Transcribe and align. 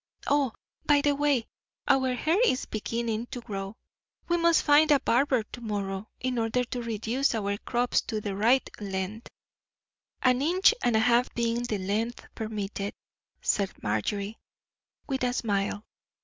Oh, 0.25 0.51
by 0.87 1.01
the 1.01 1.13
way! 1.13 1.45
our 1.87 2.15
hair 2.15 2.39
is 2.43 2.65
beginning 2.65 3.27
to 3.27 3.39
grow; 3.39 3.75
we 4.27 4.35
must 4.35 4.63
find 4.63 4.89
a 4.89 4.99
barber 4.99 5.43
to 5.43 5.61
morrow 5.61 6.09
in 6.19 6.39
order 6.39 6.63
to 6.63 6.81
reduce 6.81 7.35
our 7.35 7.55
crops 7.59 8.01
to 8.07 8.19
the 8.19 8.35
right 8.35 8.67
length." 8.79 9.27
"An 10.23 10.41
inch 10.41 10.73
and 10.83 10.95
a 10.95 10.99
half 11.01 11.31
being 11.35 11.61
the 11.61 11.77
length 11.77 12.25
permitted," 12.33 12.95
said 13.43 13.69
Marjorie, 13.83 14.39
with 15.05 15.23
a 15.23 15.33
smile. 15.33 15.85